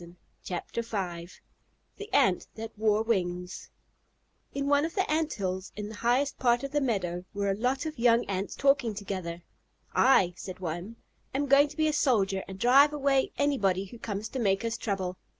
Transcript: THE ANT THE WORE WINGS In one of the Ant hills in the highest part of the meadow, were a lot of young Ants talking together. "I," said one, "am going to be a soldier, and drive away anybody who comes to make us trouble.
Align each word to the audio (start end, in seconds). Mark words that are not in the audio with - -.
THE 0.01 0.59
ANT 2.11 2.47
THE 2.55 2.71
WORE 2.75 3.03
WINGS 3.03 3.69
In 4.51 4.65
one 4.65 4.83
of 4.83 4.95
the 4.95 5.07
Ant 5.11 5.33
hills 5.33 5.71
in 5.75 5.89
the 5.89 5.93
highest 6.01 6.39
part 6.39 6.63
of 6.63 6.71
the 6.71 6.81
meadow, 6.81 7.23
were 7.35 7.51
a 7.51 7.55
lot 7.55 7.85
of 7.85 7.99
young 7.99 8.25
Ants 8.25 8.55
talking 8.55 8.95
together. 8.95 9.43
"I," 9.93 10.33
said 10.37 10.59
one, 10.59 10.95
"am 11.35 11.45
going 11.45 11.67
to 11.67 11.77
be 11.77 11.87
a 11.87 11.93
soldier, 11.93 12.43
and 12.47 12.57
drive 12.57 12.93
away 12.93 13.31
anybody 13.37 13.85
who 13.85 13.99
comes 13.99 14.27
to 14.29 14.39
make 14.39 14.65
us 14.65 14.75
trouble. 14.75 15.17